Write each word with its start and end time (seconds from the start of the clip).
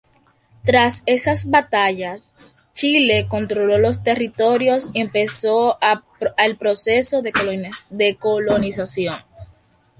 Tras 0.65 1.03
esas 1.05 1.47
batallas, 1.47 2.31
Chile 2.73 3.27
controló 3.29 3.77
los 3.77 4.01
territorios 4.01 4.89
y 4.93 5.01
empezó 5.01 5.77
el 6.39 6.57
proceso 6.57 7.21
de 7.21 7.31
colonización. 8.19 9.19